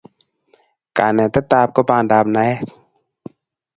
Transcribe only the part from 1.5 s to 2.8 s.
ab ko pandab naet